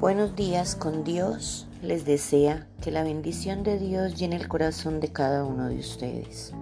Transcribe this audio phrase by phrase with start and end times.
[0.00, 1.66] Buenos días con Dios.
[1.82, 6.54] Les desea que la bendición de Dios llene el corazón de cada uno de ustedes.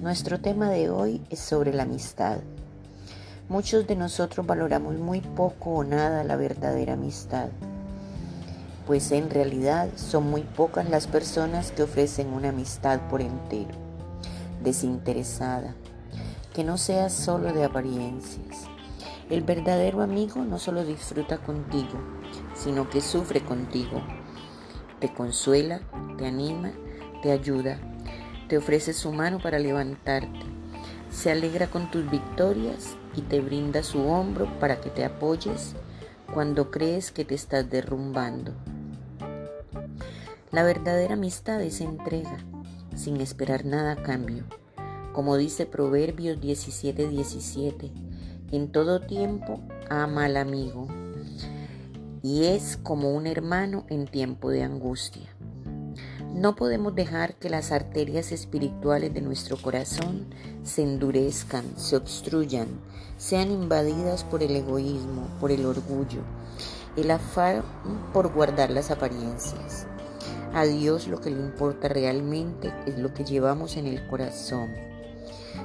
[0.00, 2.38] Nuestro tema de hoy es sobre la amistad.
[3.48, 7.48] Muchos de nosotros valoramos muy poco o nada la verdadera amistad,
[8.86, 13.74] pues en realidad son muy pocas las personas que ofrecen una amistad por entero,
[14.62, 15.74] desinteresada,
[16.54, 18.68] que no sea solo de apariencias.
[19.30, 22.21] El verdadero amigo no solo disfruta contigo,
[22.62, 24.02] sino que sufre contigo.
[25.00, 25.80] Te consuela,
[26.16, 26.72] te anima,
[27.22, 27.78] te ayuda,
[28.48, 30.40] te ofrece su mano para levantarte,
[31.10, 35.74] se alegra con tus victorias y te brinda su hombro para que te apoyes
[36.32, 38.52] cuando crees que te estás derrumbando.
[40.50, 42.38] La verdadera amistad es entrega,
[42.94, 44.44] sin esperar nada a cambio.
[45.12, 47.90] Como dice Proverbios 17:17, 17,
[48.52, 49.60] en todo tiempo
[49.90, 50.88] ama al amigo
[52.22, 55.28] y es como un hermano en tiempo de angustia.
[56.34, 60.26] No podemos dejar que las arterias espirituales de nuestro corazón
[60.62, 62.68] se endurezcan, se obstruyan,
[63.18, 66.22] sean invadidas por el egoísmo, por el orgullo,
[66.96, 67.62] el afán
[68.12, 69.86] por guardar las apariencias.
[70.54, 74.70] A Dios lo que le importa realmente es lo que llevamos en el corazón.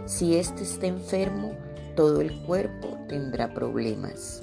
[0.06, 1.54] Si éste está enfermo,
[1.96, 4.42] todo el cuerpo tendrá problemas.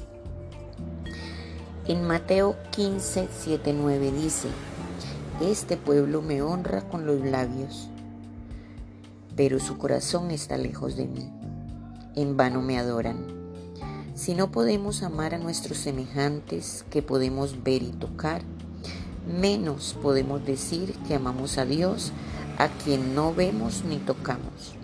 [1.87, 4.49] En Mateo 15, 7, 9 dice,
[5.43, 7.91] Este pueblo me honra con los labios,
[9.37, 11.31] pero su corazón está lejos de mí.
[12.17, 13.27] En vano me adoran.
[14.15, 18.41] Si no podemos amar a nuestros semejantes que podemos ver y tocar,
[19.39, 22.13] menos podemos decir que amamos a Dios
[22.57, 24.75] a quien no vemos ni tocamos.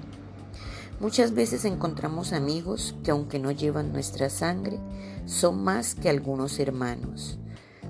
[1.00, 4.78] Muchas veces encontramos amigos que aunque no llevan nuestra sangre,
[5.24, 7.38] son más que algunos hermanos.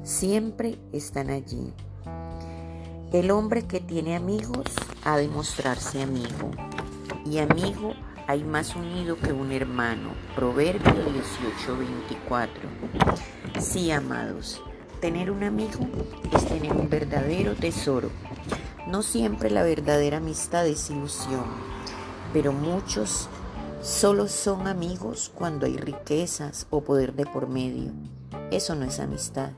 [0.05, 1.75] Siempre están allí.
[3.13, 4.65] El hombre que tiene amigos
[5.05, 6.53] ha de mostrarse amigo.
[7.27, 7.95] Y amigo
[8.29, 10.11] hay más unido que un hermano.
[10.37, 12.69] Proverbio 18:24.
[13.59, 14.63] Sí, amados,
[15.01, 15.81] tener un amigo
[16.33, 18.09] es tener un verdadero tesoro.
[18.87, 21.81] No siempre la verdadera amistad es ilusión
[22.33, 23.29] pero muchos
[23.83, 27.93] solo son amigos cuando hay riquezas o poder de por medio.
[28.51, 29.51] Eso no es amistad,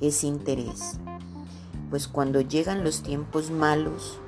[0.00, 0.98] es interés.
[1.90, 4.18] Pues cuando llegan los tiempos malos,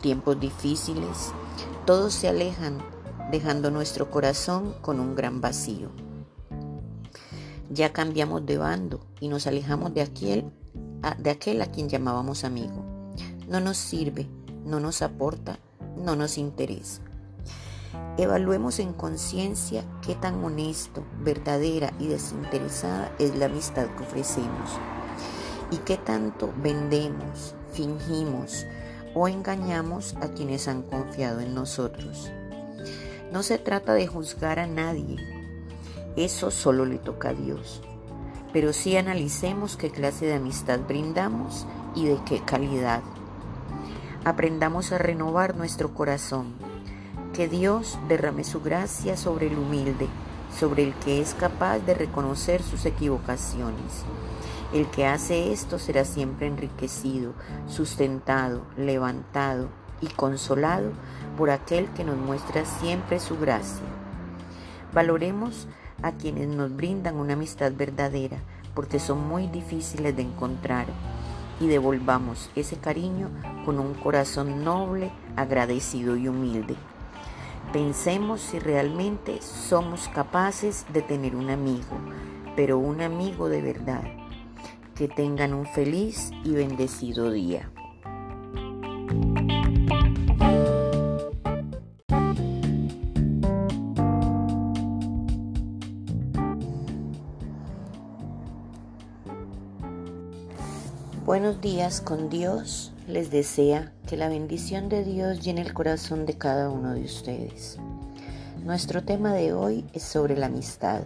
[0.00, 1.32] tiempos difíciles,
[1.86, 2.78] todos se alejan,
[3.30, 5.90] dejando nuestro corazón con un gran vacío.
[7.70, 10.50] Ya cambiamos de bando y nos alejamos de aquel,
[11.18, 12.84] de aquel a quien llamábamos amigo.
[13.48, 14.28] No nos sirve,
[14.64, 15.58] no nos aporta,
[15.96, 17.02] no nos interesa.
[18.18, 24.78] Evaluemos en conciencia qué tan honesto, verdadera y desinteresada es la amistad que ofrecemos
[25.70, 28.66] y qué tanto vendemos, fingimos
[29.14, 32.30] o engañamos a quienes han confiado en nosotros.
[33.32, 35.16] No se trata de juzgar a nadie,
[36.16, 37.80] eso solo le toca a Dios,
[38.52, 43.02] pero sí analicemos qué clase de amistad brindamos y de qué calidad.
[44.24, 46.71] Aprendamos a renovar nuestro corazón
[47.32, 50.06] que Dios derrame su gracia sobre el humilde,
[50.58, 54.04] sobre el que es capaz de reconocer sus equivocaciones.
[54.74, 57.32] El que hace esto será siempre enriquecido,
[57.66, 59.68] sustentado, levantado
[60.00, 60.92] y consolado
[61.36, 63.86] por aquel que nos muestra siempre su gracia.
[64.92, 65.68] Valoremos
[66.02, 68.38] a quienes nos brindan una amistad verdadera,
[68.74, 70.86] porque son muy difíciles de encontrar,
[71.60, 73.28] y devolvamos ese cariño
[73.64, 76.74] con un corazón noble, agradecido y humilde.
[77.72, 81.96] Pensemos si realmente somos capaces de tener un amigo,
[82.54, 84.02] pero un amigo de verdad.
[84.94, 87.70] Que tengan un feliz y bendecido día.
[101.24, 106.38] Buenos días con Dios les desea que la bendición de Dios llene el corazón de
[106.38, 107.76] cada uno de ustedes.
[108.64, 111.02] Nuestro tema de hoy es sobre la amistad.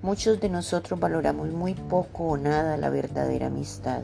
[0.00, 4.02] Muchos de nosotros valoramos muy poco o nada la verdadera amistad,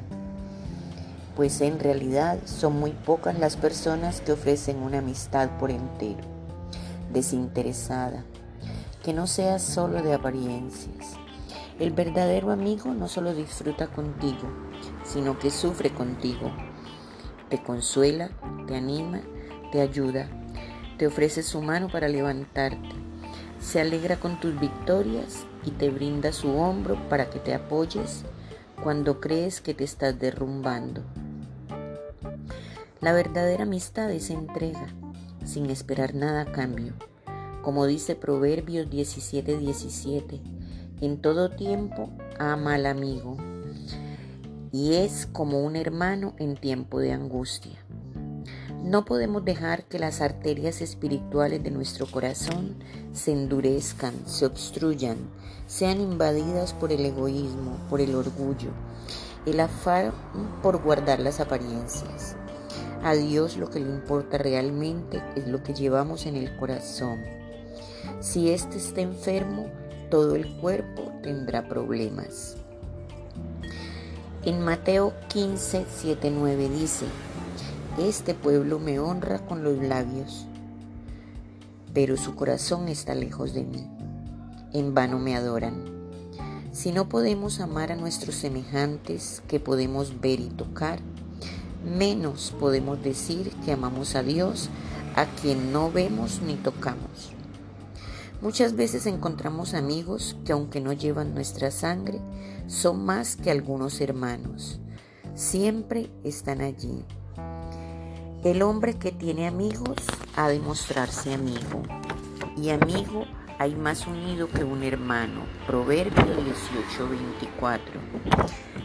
[1.37, 6.25] pues en realidad son muy pocas las personas que ofrecen una amistad por entero,
[7.12, 8.25] desinteresada,
[9.05, 11.15] que no sea solo de apariencias.
[11.79, 14.49] El verdadero amigo no solo disfruta contigo,
[15.05, 16.50] sino que sufre contigo
[17.49, 18.31] te consuela,
[18.67, 19.21] te anima,
[19.73, 20.29] te ayuda,
[20.99, 22.89] te ofrece su mano para levantarte,
[23.61, 28.25] se alegra con tus victorias y te brinda su hombro para que te apoyes
[28.83, 31.03] cuando crees que te estás derrumbando.
[33.00, 34.89] La verdadera amistad es entrega,
[35.45, 36.95] sin esperar nada a cambio.
[37.62, 40.41] Como dice Proverbios 17:17, 17,
[41.00, 43.37] en todo tiempo ama al amigo
[44.73, 47.79] y es como un hermano en tiempo de angustia.
[48.85, 52.76] No podemos dejar que las arterias espirituales de nuestro corazón
[53.12, 55.17] se endurezcan, se obstruyan,
[55.67, 58.70] sean invadidas por el egoísmo, por el orgullo,
[59.47, 60.12] el afán
[60.62, 62.37] por guardar las apariencias.
[63.03, 67.21] A Dios lo que le importa realmente es lo que llevamos en el corazón.
[68.21, 69.71] Si éste está enfermo,
[70.11, 72.57] todo el cuerpo tendrá problemas.
[74.44, 77.06] En Mateo 15, 7, 9 dice,
[77.99, 80.46] Este pueblo me honra con los labios,
[81.93, 83.90] pero su corazón está lejos de mí.
[84.73, 85.75] En vano me adoran.
[86.70, 91.00] Si no podemos amar a nuestros semejantes que podemos ver y tocar,
[91.85, 94.69] menos podemos decir que amamos a Dios
[95.17, 97.38] a quien no vemos ni tocamos.
[98.40, 102.20] Muchas veces encontramos amigos que aunque no llevan nuestra sangre,
[102.69, 104.79] son más que algunos hermanos.
[105.35, 107.05] Siempre están allí.
[108.44, 109.96] El hombre que tiene amigos
[110.37, 111.82] ha de mostrarse amigo.
[112.56, 113.25] Y amigo
[113.58, 115.40] hay más unido que un hermano.
[115.67, 117.81] Proverbio 18:24.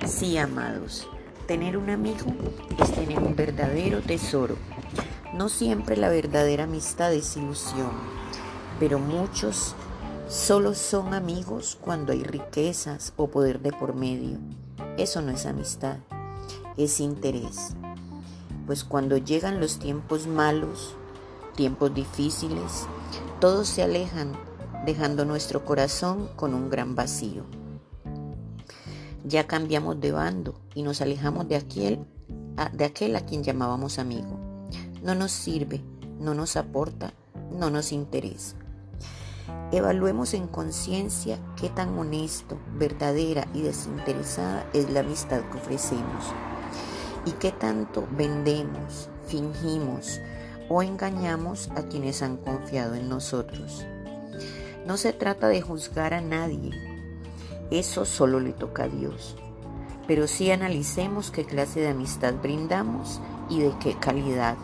[0.08, 1.08] Sí, amados,
[1.46, 2.26] tener un amigo
[2.80, 4.58] es tener un verdadero tesoro.
[5.36, 8.23] No siempre la verdadera amistad es ilusión
[8.84, 9.76] pero muchos
[10.28, 14.40] solo son amigos cuando hay riquezas o poder de por medio.
[14.98, 16.00] Eso no es amistad,
[16.76, 17.78] es interés.
[18.68, 20.98] Pues cuando llegan los tiempos malos,
[21.56, 22.86] tiempos difíciles,
[23.40, 24.34] todos se alejan,
[24.86, 27.46] dejando nuestro corazón con un gran vacío.
[29.24, 32.06] Ya cambiamos de bando y nos alejamos de aquel,
[32.74, 34.38] de aquel a quien llamábamos amigo.
[35.02, 35.82] No nos sirve,
[36.20, 37.14] no nos aporta,
[37.50, 38.58] no nos interesa.
[39.72, 46.32] Evaluemos en conciencia qué tan honesto, verdadera y desinteresada es la amistad que ofrecemos
[47.26, 50.20] y qué tanto vendemos, fingimos
[50.70, 53.86] o engañamos a quienes han confiado en nosotros.
[54.86, 56.72] No se trata de juzgar a nadie,
[57.72, 59.36] eso solo le toca a Dios,
[60.08, 64.56] pero sí analicemos qué clase de amistad brindamos y de qué calidad.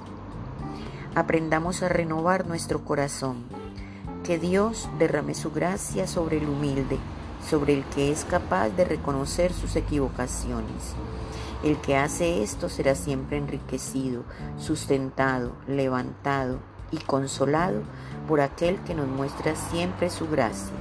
[1.15, 3.58] Aprendamos a renovar nuestro corazón
[4.29, 6.99] que Dios derrame su gracia sobre el humilde,
[7.49, 10.93] sobre el que es capaz de reconocer sus equivocaciones.
[11.63, 14.21] El que hace esto será siempre enriquecido,
[14.59, 16.59] sustentado, levantado
[16.91, 17.81] y consolado
[18.27, 20.77] por aquel que nos muestra siempre su gracia.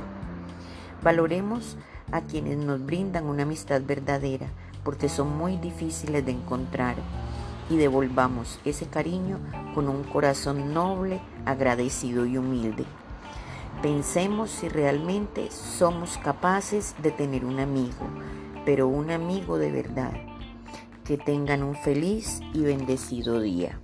[1.02, 1.78] Valoremos
[2.12, 4.48] a quienes nos brindan una amistad verdadera,
[4.84, 6.96] porque son muy difíciles de encontrar,
[7.70, 9.38] y devolvamos ese cariño
[9.74, 12.84] con un corazón noble, agradecido y humilde.
[13.82, 18.08] Pensemos si realmente somos capaces de tener un amigo,
[18.64, 20.12] pero un amigo de verdad.
[21.04, 23.80] Que tengan un feliz y bendecido día.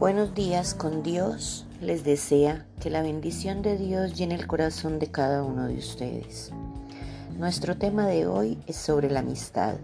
[0.00, 5.08] Buenos días con Dios les desea que la bendición de Dios llene el corazón de
[5.08, 6.52] cada uno de ustedes.
[7.36, 9.74] Nuestro tema de hoy es sobre la amistad.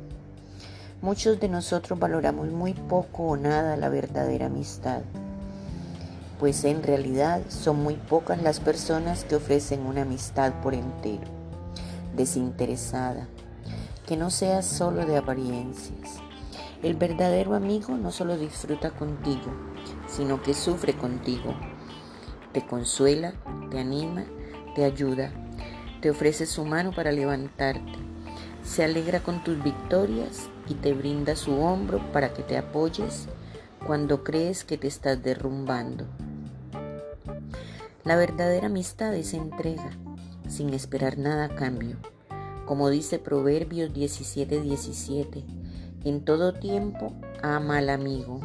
[1.02, 5.00] Muchos de nosotros valoramos muy poco o nada la verdadera amistad,
[6.38, 11.26] pues en realidad son muy pocas las personas que ofrecen una amistad por entero,
[12.16, 13.26] desinteresada,
[14.06, 16.20] que no sea solo de apariencias.
[16.80, 19.52] El verdadero amigo no solo disfruta contigo,
[20.06, 21.56] sino que sufre contigo
[22.58, 23.34] te consuela,
[23.70, 24.24] te anima,
[24.74, 25.30] te ayuda,
[26.00, 27.92] te ofrece su mano para levantarte,
[28.64, 33.28] se alegra con tus victorias y te brinda su hombro para que te apoyes
[33.86, 36.06] cuando crees que te estás derrumbando.
[38.02, 39.92] La verdadera amistad es entrega,
[40.48, 41.96] sin esperar nada a cambio.
[42.66, 45.44] Como dice Proverbios 17:17, 17,
[46.06, 48.40] en todo tiempo ama al amigo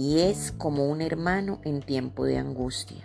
[0.00, 3.04] y es como un hermano en tiempo de angustia.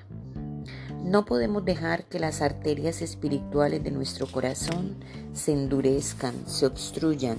[1.04, 4.96] No podemos dejar que las arterias espirituales de nuestro corazón
[5.34, 7.38] se endurezcan, se obstruyan,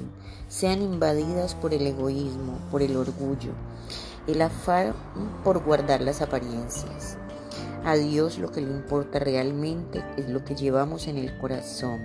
[0.48, 3.52] sean invadidas por el egoísmo, por el orgullo,
[4.26, 4.92] el afán
[5.42, 7.16] por guardar las apariencias.
[7.82, 12.04] A Dios lo que le importa realmente es lo que llevamos en el corazón.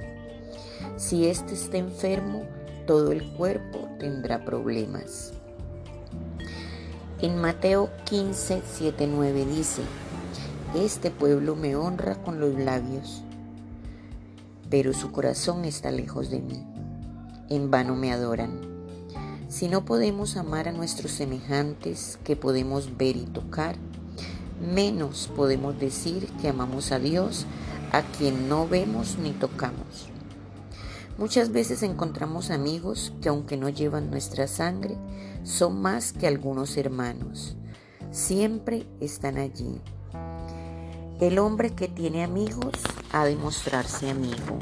[0.95, 2.45] Si éste está enfermo,
[2.87, 5.33] todo el cuerpo tendrá problemas.
[7.21, 9.83] En Mateo 15, 7, 9 dice,
[10.73, 13.21] Este pueblo me honra con los labios,
[14.71, 16.65] pero su corazón está lejos de mí.
[17.47, 18.59] En vano me adoran.
[19.49, 23.75] Si no podemos amar a nuestros semejantes que podemos ver y tocar,
[24.73, 27.45] menos podemos decir que amamos a Dios
[27.91, 30.10] a quien no vemos ni tocamos.
[31.21, 34.97] Muchas veces encontramos amigos que aunque no llevan nuestra sangre,
[35.43, 37.55] son más que algunos hermanos.
[38.09, 39.79] Siempre están allí.
[41.19, 42.73] El hombre que tiene amigos
[43.11, 44.57] ha de mostrarse amigo.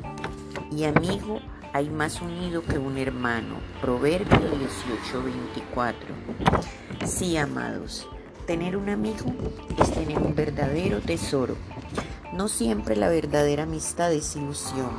[0.69, 1.39] Y amigo
[1.71, 3.55] hay más unido que un hermano.
[3.79, 5.95] Proverbio 18:24.
[7.05, 8.05] Sí, amados,
[8.45, 9.33] tener un amigo
[9.81, 11.55] es tener un verdadero tesoro.
[12.33, 14.91] No siempre la verdadera amistad es ilusión,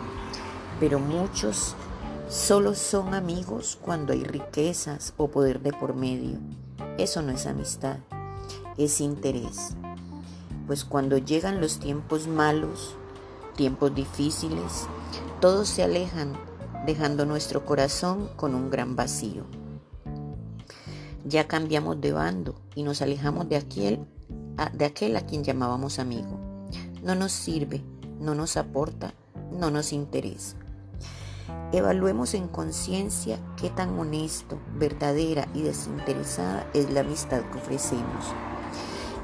[0.81, 1.77] pero muchos
[2.31, 6.39] solo son amigos cuando hay riquezas o poder de por medio.
[6.97, 7.99] Eso no es amistad,
[8.79, 9.77] es interés.
[10.67, 12.97] Pues cuando llegan los tiempos malos,
[13.57, 14.87] tiempos difíciles,
[15.41, 16.33] todos se alejan
[16.87, 19.45] dejando nuestro corazón con un gran vacío.
[21.27, 24.01] Ya cambiamos de bando y nos alejamos de aquel,
[24.73, 26.41] de aquel a quien llamábamos amigo.
[27.03, 27.83] No nos sirve,
[28.19, 29.13] no nos aporta,
[29.53, 30.57] no nos interesa.
[31.73, 38.35] Evaluemos en conciencia qué tan honesto, verdadera y desinteresada es la amistad que ofrecemos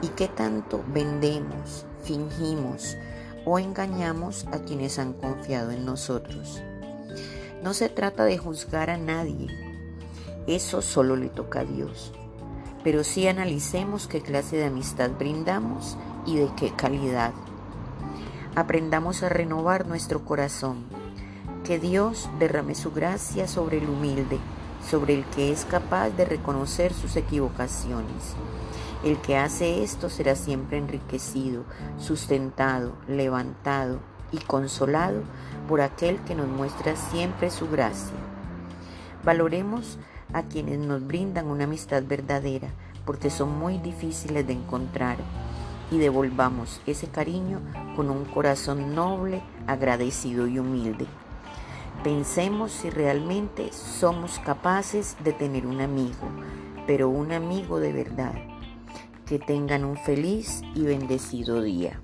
[0.01, 2.97] y qué tanto vendemos, fingimos
[3.45, 6.63] o engañamos a quienes han confiado en nosotros.
[7.63, 9.49] No se trata de juzgar a nadie,
[10.47, 12.13] eso solo le toca a Dios,
[12.85, 17.33] pero sí analicemos qué clase de amistad brindamos y de qué calidad.
[18.55, 20.85] Aprendamos a renovar nuestro corazón,
[21.67, 24.39] que Dios derrame su gracia sobre el humilde,
[24.89, 28.37] sobre el que es capaz de reconocer sus equivocaciones.
[29.05, 31.65] El que hace esto será siempre enriquecido,
[31.99, 33.99] sustentado, levantado
[34.31, 35.23] y consolado
[35.69, 38.17] por aquel que nos muestra siempre su gracia.
[39.25, 39.99] Valoremos
[40.33, 42.69] a quienes nos brindan una amistad verdadera,
[43.05, 45.17] porque son muy difíciles de encontrar,
[45.91, 47.61] y devolvamos ese cariño
[47.97, 51.07] con un corazón noble, agradecido y humilde.
[52.07, 56.31] Pensemos si realmente somos capaces de tener un amigo,
[56.87, 58.33] pero un amigo de verdad.
[59.27, 62.01] Que tengan un feliz y bendecido día.